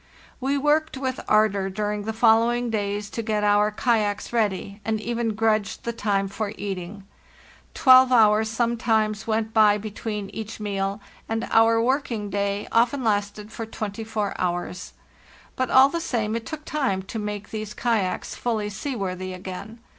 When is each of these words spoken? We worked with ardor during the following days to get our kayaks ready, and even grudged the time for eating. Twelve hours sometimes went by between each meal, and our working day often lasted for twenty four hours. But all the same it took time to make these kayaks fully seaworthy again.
We 0.39 0.57
worked 0.57 0.97
with 0.97 1.19
ardor 1.27 1.69
during 1.69 2.05
the 2.05 2.11
following 2.11 2.71
days 2.71 3.07
to 3.11 3.21
get 3.21 3.43
our 3.43 3.69
kayaks 3.69 4.33
ready, 4.33 4.81
and 4.83 4.99
even 4.99 5.35
grudged 5.35 5.83
the 5.83 5.93
time 5.93 6.27
for 6.27 6.53
eating. 6.57 7.03
Twelve 7.75 8.11
hours 8.11 8.49
sometimes 8.49 9.27
went 9.27 9.53
by 9.53 9.77
between 9.77 10.31
each 10.31 10.59
meal, 10.59 10.99
and 11.29 11.47
our 11.51 11.79
working 11.79 12.31
day 12.31 12.67
often 12.71 13.03
lasted 13.03 13.51
for 13.51 13.67
twenty 13.67 14.03
four 14.03 14.33
hours. 14.39 14.93
But 15.55 15.69
all 15.69 15.89
the 15.89 16.01
same 16.01 16.35
it 16.35 16.47
took 16.47 16.65
time 16.65 17.03
to 17.03 17.19
make 17.19 17.51
these 17.51 17.75
kayaks 17.75 18.33
fully 18.33 18.71
seaworthy 18.71 19.33
again. 19.33 19.81